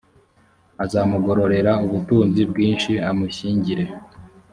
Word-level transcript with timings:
azamugororera 0.83 1.71
ubutunzi 1.85 2.41
bwinshi 2.51 2.91
amushyingire 3.09 3.85